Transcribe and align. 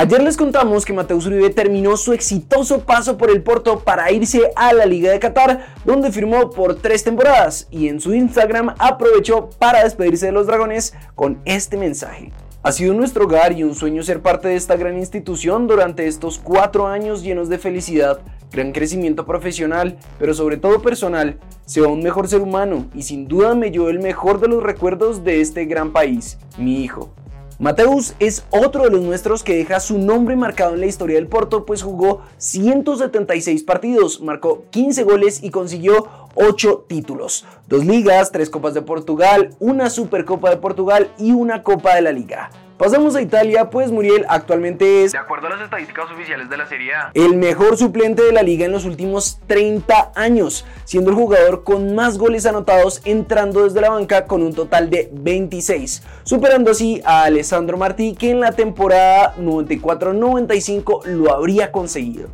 Ayer 0.00 0.22
les 0.22 0.36
contamos 0.36 0.84
que 0.84 0.92
Mateus 0.92 1.26
Uribe 1.26 1.50
terminó 1.50 1.96
su 1.96 2.12
exitoso 2.12 2.84
paso 2.84 3.18
por 3.18 3.32
el 3.32 3.42
Porto 3.42 3.80
para 3.80 4.12
irse 4.12 4.52
a 4.54 4.72
la 4.72 4.86
Liga 4.86 5.10
de 5.10 5.18
Qatar, 5.18 5.74
donde 5.84 6.12
firmó 6.12 6.50
por 6.50 6.76
tres 6.76 7.02
temporadas 7.02 7.66
y 7.72 7.88
en 7.88 8.00
su 8.00 8.14
Instagram 8.14 8.76
aprovechó 8.78 9.50
para 9.58 9.82
despedirse 9.82 10.26
de 10.26 10.30
los 10.30 10.46
dragones 10.46 10.94
con 11.16 11.40
este 11.44 11.76
mensaje. 11.76 12.30
Ha 12.62 12.70
sido 12.70 12.94
nuestro 12.94 13.24
hogar 13.24 13.50
y 13.54 13.64
un 13.64 13.74
sueño 13.74 14.04
ser 14.04 14.22
parte 14.22 14.46
de 14.46 14.54
esta 14.54 14.76
gran 14.76 14.96
institución 14.96 15.66
durante 15.66 16.06
estos 16.06 16.38
cuatro 16.38 16.86
años 16.86 17.24
llenos 17.24 17.48
de 17.48 17.58
felicidad, 17.58 18.20
gran 18.52 18.70
crecimiento 18.70 19.26
profesional, 19.26 19.98
pero 20.20 20.32
sobre 20.32 20.58
todo 20.58 20.80
personal. 20.80 21.40
Sea 21.66 21.88
un 21.88 22.04
mejor 22.04 22.28
ser 22.28 22.40
humano 22.40 22.86
y 22.94 23.02
sin 23.02 23.26
duda 23.26 23.56
me 23.56 23.72
llevo 23.72 23.88
el 23.88 23.98
mejor 23.98 24.38
de 24.38 24.46
los 24.46 24.62
recuerdos 24.62 25.24
de 25.24 25.40
este 25.40 25.64
gran 25.64 25.92
país, 25.92 26.38
mi 26.56 26.84
hijo. 26.84 27.12
Mateus 27.60 28.14
es 28.20 28.44
otro 28.50 28.84
de 28.84 28.90
los 28.90 29.00
nuestros 29.00 29.42
que 29.42 29.56
deja 29.56 29.80
su 29.80 29.98
nombre 29.98 30.36
marcado 30.36 30.74
en 30.74 30.80
la 30.80 30.86
historia 30.86 31.16
del 31.16 31.26
Porto, 31.26 31.66
pues 31.66 31.82
jugó 31.82 32.22
176 32.36 33.64
partidos, 33.64 34.20
marcó 34.20 34.62
15 34.70 35.02
goles 35.02 35.42
y 35.42 35.50
consiguió 35.50 36.06
8 36.36 36.84
títulos, 36.86 37.44
dos 37.66 37.84
ligas, 37.84 38.30
tres 38.30 38.48
copas 38.48 38.74
de 38.74 38.82
Portugal, 38.82 39.56
una 39.58 39.90
Supercopa 39.90 40.50
de 40.50 40.58
Portugal 40.58 41.10
y 41.18 41.32
una 41.32 41.64
Copa 41.64 41.96
de 41.96 42.02
la 42.02 42.12
Liga. 42.12 42.50
Pasamos 42.78 43.16
a 43.16 43.20
Italia, 43.20 43.70
pues 43.70 43.90
Muriel 43.90 44.24
actualmente 44.28 45.02
es, 45.02 45.10
de 45.10 45.18
acuerdo 45.18 45.48
a 45.48 45.50
las 45.50 45.62
estadísticas 45.62 46.08
oficiales 46.12 46.48
de 46.48 46.56
la 46.56 46.68
Serie 46.68 46.94
A, 46.94 47.10
el 47.12 47.36
mejor 47.36 47.76
suplente 47.76 48.22
de 48.22 48.30
la 48.30 48.44
liga 48.44 48.66
en 48.66 48.70
los 48.70 48.84
últimos 48.84 49.40
30 49.48 50.12
años, 50.14 50.64
siendo 50.84 51.10
el 51.10 51.16
jugador 51.16 51.64
con 51.64 51.96
más 51.96 52.18
goles 52.18 52.46
anotados 52.46 53.00
entrando 53.04 53.64
desde 53.64 53.80
la 53.80 53.90
banca 53.90 54.26
con 54.26 54.44
un 54.44 54.54
total 54.54 54.90
de 54.90 55.10
26, 55.12 56.04
superando 56.22 56.70
así 56.70 57.02
a 57.04 57.24
Alessandro 57.24 57.78
Martí 57.78 58.14
que 58.14 58.30
en 58.30 58.38
la 58.38 58.52
temporada 58.52 59.34
94-95 59.38 61.04
lo 61.06 61.34
habría 61.34 61.72
conseguido. 61.72 62.28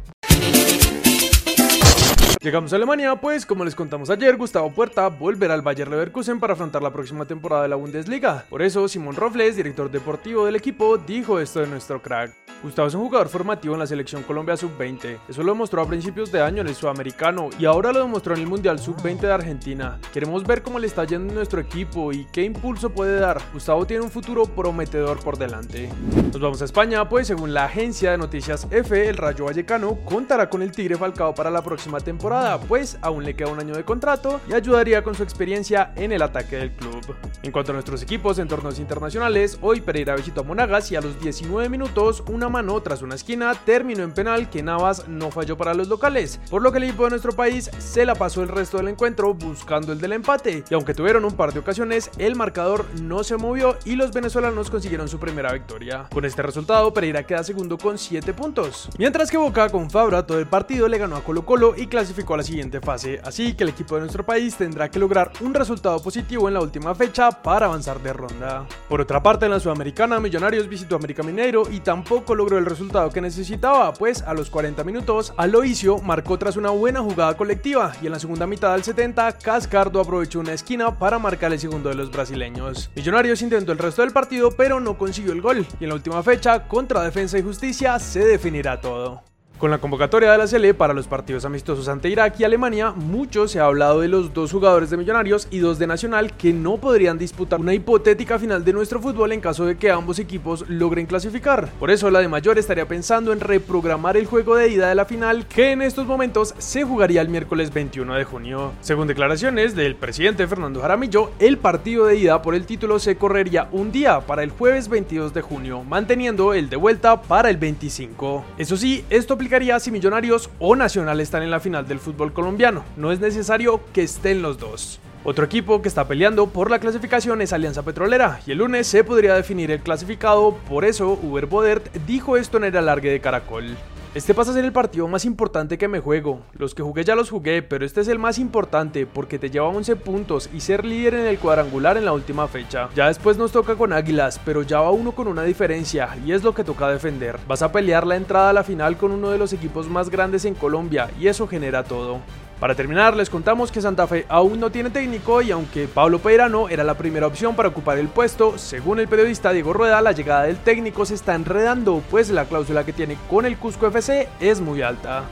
Llegamos 2.45 2.75
a 2.75 2.77
Alemania, 2.77 3.17
pues 3.17 3.47
como 3.47 3.65
les 3.65 3.75
contamos 3.75 4.11
ayer, 4.11 4.37
Gustavo 4.37 4.71
Puerta 4.71 5.09
volverá 5.09 5.55
al 5.55 5.63
Bayer 5.63 5.89
Leverkusen 5.89 6.39
para 6.39 6.53
afrontar 6.53 6.83
la 6.83 6.93
próxima 6.93 7.25
temporada 7.25 7.63
de 7.63 7.71
la 7.71 7.77
Bundesliga. 7.77 8.45
Por 8.51 8.61
eso, 8.61 8.87
Simón 8.87 9.17
Robles, 9.17 9.57
director 9.57 9.91
deportivo 9.91 10.45
del 10.45 10.57
equipo, 10.57 10.99
dijo 10.99 11.41
esto 11.41 11.61
de 11.61 11.69
nuestro 11.69 12.03
crack. 12.03 12.44
Gustavo 12.65 12.89
es 12.89 12.95
un 12.95 13.03
jugador 13.03 13.29
formativo 13.29 13.75
en 13.75 13.81
la 13.81 13.87
selección 13.87 14.23
Colombia 14.23 14.57
Sub-20. 14.57 15.19
Eso 15.29 15.43
lo 15.43 15.53
demostró 15.53 15.83
a 15.83 15.87
principios 15.87 16.33
de 16.33 16.41
año 16.41 16.63
en 16.63 16.69
el 16.69 16.75
Sudamericano 16.75 17.51
y 17.59 17.67
ahora 17.67 17.93
lo 17.93 17.99
demostró 17.99 18.35
en 18.35 18.41
el 18.41 18.47
Mundial 18.47 18.79
Sub-20 18.79 19.21
de 19.21 19.33
Argentina. 19.33 19.99
Queremos 20.15 20.45
ver 20.45 20.63
cómo 20.63 20.79
le 20.79 20.87
está 20.87 21.05
yendo 21.05 21.29
en 21.29 21.35
nuestro 21.35 21.61
equipo 21.61 22.11
y 22.11 22.25
qué 22.33 22.43
impulso 22.43 22.89
puede 22.89 23.21
dar. 23.21 23.39
Gustavo 23.53 23.85
tiene 23.85 24.03
un 24.03 24.11
futuro 24.11 24.47
prometedor 24.47 25.23
por 25.23 25.37
delante. 25.37 25.91
Nos 26.33 26.41
vamos 26.41 26.63
a 26.63 26.65
España, 26.65 27.07
pues 27.07 27.27
según 27.27 27.53
la 27.53 27.67
agencia 27.67 28.13
de 28.13 28.17
noticias 28.17 28.67
F, 28.71 29.11
el 29.11 29.19
Rayo 29.19 29.45
Vallecano 29.45 29.99
contará 30.03 30.49
con 30.49 30.63
el 30.63 30.73
Tigre 30.73 30.97
Falcao 30.97 31.35
para 31.35 31.51
la 31.51 31.63
próxima 31.63 32.01
temporada, 32.01 32.59
pues 32.59 32.97
aún 33.03 33.25
le 33.25 33.37
queda 33.37 33.51
un 33.51 33.61
año 33.61 33.75
de 33.75 33.85
contrato 33.85 34.41
y 34.49 34.55
ayudaría 34.55 35.05
con 35.05 35.15
su 35.15 35.23
experiencia 35.23 35.93
en 35.97 36.13
el 36.13 36.23
ataque 36.23 36.57
del 36.57 36.73
club. 36.73 37.15
En 37.43 37.53
cuanto 37.53 37.73
a 37.73 37.75
nuestros 37.75 38.03
equipos 38.03 38.39
en 38.39 38.49
torneos 38.49 38.79
internacionales, 38.79 39.59
hoy 39.61 39.83
Pereira 39.83 40.17
visitó 40.17 40.41
a 40.41 40.45
Monagas 40.45 40.91
y 40.91 40.97
a 40.97 41.03
los 41.03 41.21
19 41.21 41.69
minutos 41.69 42.25
una 42.27 42.54
mano 42.55 42.81
tras 42.81 43.03
una 43.03 43.17
esquina 43.17 43.53
terminó 43.53 44.05
en 44.05 44.15
penal 44.15 44.49
que 44.49 44.63
Navas 44.63 45.09
no 45.09 45.33
falló 45.33 45.57
para 45.57 45.75
los 45.75 45.89
locales, 45.89 46.39
por 46.49 46.63
lo 46.63 46.71
que 46.71 46.79
el 46.79 46.85
equipo 46.85 47.03
de 47.03 47.11
nuestro 47.11 47.33
país 47.33 47.69
se 47.79 48.05
la 48.05 48.15
pasó 48.15 48.43
el 48.45 48.49
resto 48.49 48.77
del 48.77 48.87
encuentro 48.87 49.35
buscando 49.35 49.93
el 49.93 50.01
del 50.01 50.13
empate, 50.13 50.63
y 50.71 50.75
aunque 50.75 50.95
tuvieron 50.95 51.25
un 51.25 51.33
par 51.33 51.53
de 51.53 51.59
ocasiones, 51.59 52.13
el 52.17 52.37
marcador 52.37 52.87
no 53.03 53.25
se 53.25 53.37
movió 53.37 53.77
y 53.85 53.97
los 53.97 54.13
venezolanos 54.13 54.71
consiguieron 54.71 55.09
su 55.09 55.19
primera 55.19 55.53
victoria. 55.53 56.07
Con 56.15 56.25
este 56.25 56.43
resultado, 56.43 56.95
Pereira 56.95 57.25
queda 57.25 57.43
segundo 57.43 57.77
con 57.77 57.99
7 57.99 58.33
puntos, 58.35 58.89
mientras 58.99 59.33
que 59.33 59.37
Boca 59.37 59.69
con 59.69 59.91
Fabra 59.91 60.25
todo 60.25 60.39
el 60.39 60.47
partido 60.47 60.87
le 60.87 60.99
ganó 60.99 61.17
a 61.17 61.25
Colo 61.25 61.45
Colo 61.45 61.75
y 61.77 61.89
clasificó 61.89 62.35
a 62.35 62.37
la 62.37 62.45
siguiente 62.45 62.81
fase, 62.81 63.21
así 63.25 63.55
que 63.55 63.65
el 63.65 63.71
equipo 63.71 63.97
de 63.97 64.03
nuestro 64.03 64.25
país 64.25 64.55
tendrá 64.55 64.89
que 64.89 65.01
lograr 65.01 65.33
un 65.41 65.55
resultado 65.55 66.01
positivo 66.01 66.47
en 66.47 66.55
la 66.55 66.61
última 66.61 66.95
fecha 66.95 67.33
para 67.33 67.67
avanzar 67.67 68.01
de 68.01 68.13
ronda. 68.13 68.65
Por 68.89 69.01
otra 69.01 69.21
parte, 69.21 69.47
en 69.47 69.51
la 69.51 69.59
Sudamericana, 69.59 70.21
Millonarios 70.21 70.69
visitó 70.69 70.95
América 70.95 71.25
Mineiro 71.25 71.65
y 71.69 71.81
tampoco 71.81 72.35
logró 72.45 72.59
el 72.59 72.67
resultado 72.67 73.09
que 73.09 73.23
necesitaba, 73.23 73.95
pues 73.95 74.21
a 74.21 74.35
los 74.35 74.51
40 74.51 74.85
minutos, 74.85 75.33
Aloisio 75.39 75.97
marcó 76.03 76.39
tras 76.39 76.59
una 76.59 76.69
buena 76.69 77.01
jugada 77.01 77.39
colectiva 77.39 77.95
y 78.03 78.07
en 78.07 78.13
la 78.13 78.19
segunda 78.19 78.47
mitad 78.47 78.75
del 78.75 78.85
70, 78.85 79.39
Cascardo 79.39 79.99
aprovechó 79.99 80.41
una 80.41 80.53
esquina 80.53 80.99
para 80.99 81.19
marcar 81.19 81.55
el 81.55 81.59
segundo 81.59 81.89
de 81.89 81.95
los 81.95 82.11
brasileños. 82.11 82.91
Millonarios 82.95 83.41
intentó 83.41 83.73
el 83.73 83.79
resto 83.79 84.03
del 84.03 84.13
partido, 84.13 84.51
pero 84.51 84.79
no 84.79 84.99
consiguió 84.99 85.33
el 85.33 85.41
gol 85.41 85.67
y 85.81 85.85
en 85.85 85.89
la 85.89 85.95
última 85.95 86.23
fecha, 86.23 86.69
contra 86.69 87.03
Defensa 87.03 87.39
y 87.39 87.43
Justicia, 87.43 87.99
se 87.99 88.23
definirá 88.23 88.79
todo. 88.79 89.23
Con 89.59 89.71
la 89.71 89.79
convocatoria 89.79 90.33
de 90.33 90.39
la 90.39 90.49
Sele 90.49 90.75
para 90.75 90.93
los 90.93 91.07
partidos 91.07 91.45
amistosos 91.45 91.87
ante 91.87 92.09
Irak 92.09 92.41
y 92.41 92.45
Alemania, 92.45 92.91
mucho 92.91 93.47
se 93.47 93.61
ha 93.61 93.67
hablado 93.67 94.01
de 94.01 94.09
los 94.09 94.35
dos 94.35 94.51
jugadores 94.51 94.91
de 94.91 94.97
Millonarios 94.97 95.47
y 95.49 95.59
dos 95.59 95.79
de 95.79 95.87
Nacional 95.87 96.37
que 96.37 96.53
no 96.53 96.79
podrían 96.79 97.19
disputar 97.19 97.61
una 97.61 97.73
hipotética 97.73 98.37
final 98.41 98.65
de 98.65 98.73
nuestro 98.73 99.01
fútbol 99.01 99.31
en 99.31 99.41
caso 99.41 99.65
de 99.65 99.77
que 99.77 99.93
ambos 99.93 100.19
equipos 100.19 100.69
logren 100.69 101.07
clasificar. 101.07 101.71
Por 101.79 101.93
eso 101.93 102.11
la 102.11 102.19
de 102.19 102.27
Mayor 102.27 102.59
estaría 102.59 102.89
pensando 102.89 103.33
en 103.33 103.39
reprogramar 103.39 104.17
el 104.17 104.27
juego 104.27 104.57
de 104.57 104.71
ida 104.71 104.89
de 104.89 104.97
la 104.97 105.05
final 105.05 105.47
que 105.47 105.71
en 105.71 105.83
estos 105.83 106.05
momentos 106.05 106.53
se 106.59 106.83
jugaría 106.83 107.23
el 107.23 107.29
miércoles 107.29 107.73
21 107.73 108.13
de 108.17 108.25
junio. 108.25 108.73
Según 108.81 109.07
declaraciones 109.07 109.77
del 109.77 109.95
presidente 109.95 110.49
Fernando 110.49 110.81
Jaramillo, 110.81 111.31
el 111.39 111.59
partido 111.59 112.07
de 112.07 112.17
ida 112.17 112.43
por 112.43 112.57
el 112.57 112.67
título 112.67 112.99
se 112.99 113.17
correría 113.17 113.69
un 113.71 113.93
día 113.93 114.21
para 114.21 114.43
el 114.43 114.51
jueves 114.51 114.89
22 114.89 115.33
de 115.33 115.43
junio, 115.43 115.85
manteniendo 115.85 116.55
el 116.55 116.69
de 116.69 116.77
vuelta 116.77 117.23
para 117.23 117.51
el 117.51 117.57
25. 117.57 118.45
Eso 118.59 118.77
sí, 118.77 119.05
esto 119.11 119.39
si 119.79 119.91
Millonarios 119.91 120.51
o 120.59 120.75
Nacional 120.75 121.21
están 121.21 121.43
en 121.43 121.51
la 121.51 121.61
final 121.61 121.87
del 121.87 122.01
fútbol 122.01 122.33
colombiano. 122.33 122.85
No 122.97 123.13
es 123.13 123.21
necesario 123.21 123.81
que 123.93 124.03
estén 124.03 124.43
los 124.43 124.59
dos. 124.59 125.01
Otro 125.23 125.45
equipo 125.45 125.81
que 125.81 125.89
está 125.89 126.07
peleando 126.09 126.47
por 126.49 126.71
la 126.71 126.79
clasificación 126.79 127.41
es 127.41 127.53
Alianza 127.53 127.83
Petrolera 127.83 128.41
y 128.47 128.53
el 128.53 128.59
lunes 128.59 128.87
se 128.87 129.05
podría 129.05 129.35
definir 129.35 129.71
el 129.71 129.81
clasificado, 129.81 130.57
por 130.69 130.85
eso 130.85 131.19
Uber 131.23 131.47
Bodert 131.47 131.95
dijo 132.07 132.37
esto 132.37 132.57
en 132.59 132.65
el 132.65 132.77
alargue 132.77 133.11
de 133.11 133.21
Caracol. 133.21 133.77
Este 134.15 134.33
pasa 134.33 134.53
a 134.53 134.55
ser 134.55 134.65
el 134.65 134.71
partido 134.71 135.09
más 135.09 135.25
importante 135.25 135.77
que 135.77 135.89
me 135.89 135.99
juego. 135.99 136.41
Los 136.53 136.73
que 136.73 136.85
jugué 136.85 137.03
ya 137.03 137.17
los 137.17 137.31
jugué, 137.31 137.63
pero 137.63 137.85
este 137.85 138.01
es 138.01 138.07
el 138.07 138.21
más 138.21 138.39
importante 138.39 139.07
porque 139.07 139.41
te 139.41 139.51
lleva 139.51 139.67
11 139.67 139.97
puntos 139.97 140.49
y 140.55 140.61
ser 140.61 140.85
líder 140.85 141.15
en 141.15 141.27
el 141.27 141.41
cuadrangular 141.41 141.97
en 141.97 142.05
la 142.05 142.13
última 142.13 142.47
fecha. 142.47 142.89
Ya 142.95 143.09
después 143.09 143.37
nos 143.39 143.51
toca 143.51 143.75
con 143.75 143.93
Águilas, 143.93 144.41
pero 144.45 144.63
ya 144.63 144.81
va 144.81 144.93
uno 144.93 145.11
con 145.11 145.27
una 145.27 145.43
diferencia 145.43 146.17
y 146.25 146.31
es 146.31 146.45
lo 146.45 146.55
que 146.55 146.63
toca 146.63 146.89
defender. 146.89 147.41
Vas 147.49 147.63
a 147.63 147.73
pelear 147.73 148.07
la 148.07 148.15
entrada 148.15 148.51
a 148.51 148.53
la 148.53 148.63
final 148.63 148.97
con 148.97 149.11
uno 149.11 149.31
de 149.31 149.39
los 149.39 149.53
equipos 149.53 149.89
más 149.89 150.09
grandes 150.11 150.45
en 150.45 150.55
Colombia 150.55 151.11
y 151.19 151.27
eso 151.27 151.49
genera 151.49 151.83
todo. 151.83 152.21
Para 152.61 152.75
terminar, 152.75 153.17
les 153.17 153.29
contamos 153.29 153.71
que 153.71 153.81
Santa 153.81 154.07
Fe 154.07 154.25
aún 154.29 154.61
no 154.61 154.71
tiene 154.71 154.91
técnico 154.91 155.43
y 155.43 155.51
aunque 155.51 155.89
Pablo 155.89 156.19
Peirano 156.21 156.69
era 156.69 156.85
la 156.85 156.97
primera 156.97 157.27
opción 157.27 157.57
para 157.57 157.69
ocupar 157.69 157.99
el 157.99 158.09
puesto, 158.09 158.59
según 158.59 159.01
el 159.01 159.09
periodista 159.09 159.53
Diego 159.53 159.73
Rueda, 159.73 160.01
la 160.01 160.13
llegada 160.13 160.45
del 160.45 160.57
técnico 160.59 161.05
se 161.05 161.15
está 161.15 161.35
enredando, 161.35 162.03
pues 162.11 162.31
la 162.31 162.47
cláusula 162.47 162.85
que 162.85 162.93
tiene 162.93 163.19
con 163.29 163.45
el 163.45 163.59
Cusco 163.59 163.89
FC 163.89 164.29
es 164.41 164.61
muy 164.61 164.83
alta. 164.83 165.25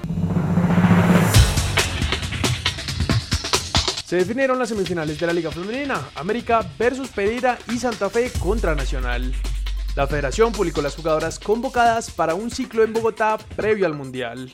Se 4.04 4.16
definieron 4.16 4.59
las 4.59 4.69
semifinales 4.69 5.19
de 5.19 5.27
la 5.27 5.33
Liga 5.33 5.50
Femenina, 5.50 5.99
América 6.16 6.60
versus 6.78 7.09
Pereira 7.09 7.56
y 7.72 7.78
Santa 7.78 8.10
Fe 8.10 8.31
contra 8.41 8.75
Nacional. 8.75 9.33
La 9.94 10.06
federación 10.06 10.53
publicó 10.53 10.83
las 10.83 10.97
jugadoras 10.97 11.39
convocadas 11.39 12.10
para 12.10 12.34
un 12.34 12.50
ciclo 12.50 12.83
en 12.83 12.93
Bogotá 12.93 13.39
previo 13.56 13.87
al 13.87 13.94
Mundial. 13.94 14.53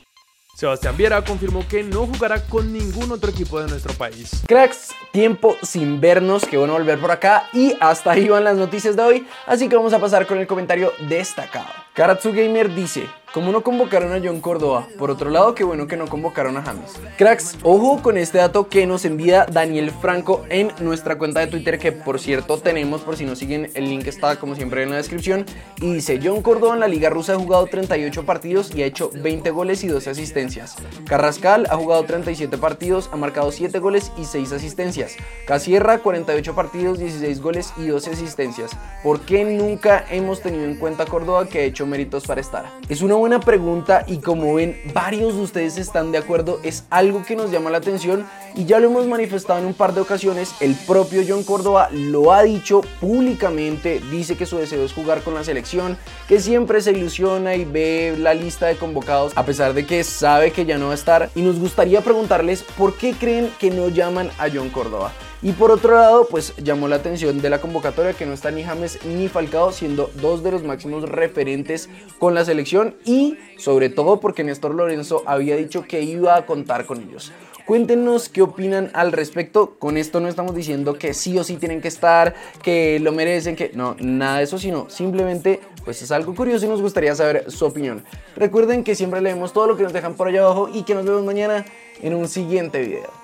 Sebastián 0.53 0.97
Viera 0.97 1.23
confirmó 1.23 1.65
que 1.67 1.83
no 1.83 2.05
jugará 2.05 2.43
con 2.45 2.73
ningún 2.73 3.11
otro 3.11 3.29
equipo 3.31 3.61
de 3.61 3.69
nuestro 3.69 3.93
país. 3.93 4.41
Cracks, 4.47 4.89
tiempo 5.13 5.55
sin 5.61 6.01
vernos, 6.01 6.45
que 6.45 6.57
bueno 6.57 6.73
volver 6.73 6.99
por 6.99 7.11
acá 7.11 7.47
y 7.53 7.75
hasta 7.79 8.11
ahí 8.11 8.27
van 8.27 8.43
las 8.43 8.57
noticias 8.57 8.95
de 8.95 9.01
hoy, 9.01 9.27
así 9.47 9.69
que 9.69 9.75
vamos 9.75 9.93
a 9.93 9.99
pasar 9.99 10.27
con 10.27 10.37
el 10.37 10.47
comentario 10.47 10.91
destacado. 11.07 11.88
Karatsu 11.99 12.31
Gamer 12.31 12.73
dice, 12.73 13.09
como 13.33 13.51
no 13.51 13.61
convocaron 13.61 14.11
a 14.11 14.19
John 14.25 14.41
Córdoba, 14.41 14.87
por 14.97 15.11
otro 15.11 15.29
lado, 15.29 15.53
qué 15.53 15.63
bueno 15.63 15.85
que 15.85 15.97
no 15.97 16.07
convocaron 16.07 16.57
a 16.57 16.63
James. 16.63 16.93
Cracks, 17.15 17.57
ojo 17.61 18.01
con 18.01 18.17
este 18.17 18.39
dato 18.39 18.69
que 18.69 18.87
nos 18.87 19.05
envía 19.05 19.45
Daniel 19.45 19.91
Franco 19.91 20.45
en 20.49 20.71
nuestra 20.79 21.19
cuenta 21.19 21.39
de 21.41 21.45
Twitter, 21.45 21.77
que 21.77 21.91
por 21.91 22.19
cierto 22.19 22.57
tenemos, 22.57 23.01
por 23.01 23.17
si 23.17 23.25
no 23.25 23.35
siguen, 23.35 23.69
el 23.75 23.87
link 23.87 24.07
está 24.07 24.37
como 24.37 24.55
siempre 24.55 24.81
en 24.81 24.89
la 24.89 24.95
descripción. 24.95 25.45
Y 25.79 25.93
dice, 25.93 26.19
John 26.23 26.41
Córdoba 26.41 26.73
en 26.73 26.79
la 26.79 26.87
Liga 26.87 27.11
Rusa 27.11 27.33
ha 27.33 27.37
jugado 27.37 27.67
38 27.67 28.25
partidos 28.25 28.73
y 28.73 28.81
ha 28.81 28.87
hecho 28.87 29.11
20 29.13 29.51
goles 29.51 29.83
y 29.83 29.89
12 29.89 30.09
asistencias. 30.09 30.75
Carrascal 31.05 31.67
ha 31.69 31.75
jugado 31.75 32.03
37 32.05 32.57
partidos, 32.57 33.11
ha 33.13 33.15
marcado 33.15 33.51
7 33.51 33.77
goles 33.77 34.11
y 34.17 34.25
6 34.25 34.53
asistencias. 34.53 35.15
Casierra, 35.45 35.99
48 35.99 36.55
partidos, 36.55 36.97
16 36.97 37.41
goles 37.41 37.73
y 37.77 37.87
12 37.87 38.09
asistencias. 38.09 38.71
¿Por 39.03 39.21
qué 39.21 39.43
nunca 39.45 40.03
hemos 40.09 40.41
tenido 40.41 40.63
en 40.63 40.77
cuenta 40.77 41.03
a 41.03 41.05
Córdoba 41.05 41.47
que 41.47 41.59
ha 41.59 41.63
hecho 41.63 41.85
méritos 41.89 42.25
para 42.25 42.41
estar? 42.41 42.65
Es 42.87 43.01
una 43.01 43.15
buena 43.15 43.29
buena 43.29 43.45
pregunta 43.45 44.05
y 44.07 44.17
como 44.17 44.55
ven 44.55 44.75
varios 44.91 45.35
de 45.35 45.41
ustedes 45.43 45.77
están 45.77 46.11
de 46.11 46.17
acuerdo, 46.17 46.59
es 46.63 46.85
algo 46.89 47.21
que 47.23 47.35
nos 47.35 47.51
llama 47.51 47.69
la 47.69 47.77
atención 47.77 48.25
y 48.55 48.65
ya 48.65 48.79
lo 48.79 48.87
hemos 48.87 49.05
manifestado 49.05 49.59
en 49.59 49.67
un 49.67 49.75
par 49.75 49.93
de 49.93 50.01
ocasiones, 50.01 50.55
el 50.61 50.73
propio 50.87 51.21
John 51.27 51.43
Córdoba 51.43 51.89
lo 51.91 52.33
ha 52.33 52.41
dicho 52.41 52.81
públicamente, 52.99 54.01
dice 54.09 54.35
que 54.35 54.47
su 54.47 54.57
deseo 54.57 54.83
es 54.83 54.93
jugar 54.93 55.21
con 55.21 55.35
la 55.35 55.43
selección, 55.43 55.95
que 56.27 56.39
siempre 56.39 56.81
se 56.81 56.91
ilusiona 56.91 57.53
y 57.53 57.65
ve 57.65 58.15
la 58.17 58.33
lista 58.33 58.65
de 58.65 58.77
convocados 58.77 59.33
a 59.35 59.45
pesar 59.45 59.75
de 59.75 59.85
que 59.85 60.03
sabe 60.03 60.49
que 60.51 60.65
ya 60.65 60.79
no 60.79 60.87
va 60.87 60.93
a 60.93 60.95
estar 60.95 61.29
y 61.35 61.43
nos 61.43 61.59
gustaría 61.59 62.01
preguntarles 62.01 62.63
por 62.63 62.97
qué 62.97 63.13
creen 63.13 63.51
que 63.59 63.69
no 63.69 63.89
llaman 63.89 64.31
a 64.39 64.47
John 64.51 64.69
Córdoba. 64.71 65.11
Y 65.41 65.53
por 65.53 65.71
otro 65.71 65.93
lado, 65.95 66.27
pues 66.29 66.53
llamó 66.57 66.89
la 66.89 66.97
atención 66.97 67.41
de 67.41 67.49
la 67.49 67.61
convocatoria 67.61 68.11
que 68.11 68.25
no 68.25 68.33
está 68.33 68.51
ni 68.51 68.63
James 68.63 68.99
ni 69.05 69.29
Falcao, 69.29 69.71
siendo 69.71 70.11
dos 70.15 70.43
de 70.43 70.51
los 70.51 70.63
máximos 70.63 71.07
referentes 71.07 71.89
con 72.19 72.35
la 72.35 72.43
selección 72.43 72.95
y 73.05 73.37
sobre 73.57 73.89
todo 73.89 74.19
porque 74.19 74.43
Néstor 74.43 74.75
Lorenzo 74.75 75.23
había 75.25 75.55
dicho 75.55 75.83
que 75.83 76.01
iba 76.01 76.35
a 76.35 76.45
contar 76.45 76.85
con 76.85 77.01
ellos. 77.01 77.31
Cuéntenos 77.65 78.27
qué 78.27 78.41
opinan 78.41 78.89
al 78.93 79.13
respecto. 79.13 79.75
Con 79.79 79.95
esto 79.95 80.19
no 80.19 80.27
estamos 80.27 80.55
diciendo 80.55 80.95
que 80.95 81.13
sí 81.13 81.37
o 81.37 81.43
sí 81.45 81.55
tienen 81.55 81.81
que 81.81 81.87
estar, 81.87 82.35
que 82.61 82.99
lo 82.99 83.13
merecen, 83.13 83.55
que 83.55 83.71
no, 83.73 83.95
nada 83.99 84.39
de 84.39 84.43
eso, 84.43 84.57
sino 84.57 84.89
simplemente 84.89 85.61
pues 85.85 86.01
es 86.01 86.11
algo 86.11 86.35
curioso 86.35 86.65
y 86.65 86.69
nos 86.69 86.81
gustaría 86.81 87.15
saber 87.15 87.49
su 87.49 87.65
opinión. 87.65 88.03
Recuerden 88.35 88.83
que 88.83 88.95
siempre 88.95 89.21
leemos 89.21 89.53
todo 89.53 89.67
lo 89.67 89.77
que 89.77 89.83
nos 89.83 89.93
dejan 89.93 90.15
por 90.15 90.27
allá 90.27 90.41
abajo 90.41 90.69
y 90.73 90.83
que 90.83 90.95
nos 90.95 91.05
vemos 91.05 91.23
mañana 91.23 91.63
en 92.01 92.15
un 92.15 92.27
siguiente 92.27 92.81
video. 92.81 93.09